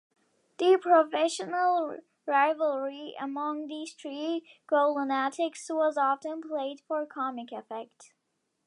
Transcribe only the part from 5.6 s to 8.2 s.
was often played for comic effect.